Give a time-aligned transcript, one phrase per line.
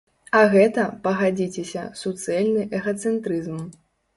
[0.37, 3.65] А гэта, пагадзіцеся, суцэльны эгацэнтрызм.